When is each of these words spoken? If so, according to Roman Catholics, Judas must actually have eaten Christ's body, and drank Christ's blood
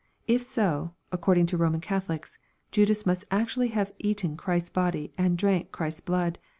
If 0.25 0.41
so, 0.41 0.95
according 1.11 1.45
to 1.45 1.57
Roman 1.57 1.79
Catholics, 1.79 2.39
Judas 2.71 3.05
must 3.05 3.23
actually 3.29 3.67
have 3.67 3.93
eaten 3.99 4.35
Christ's 4.35 4.71
body, 4.71 5.13
and 5.15 5.37
drank 5.37 5.71
Christ's 5.71 6.01
blood 6.01 6.39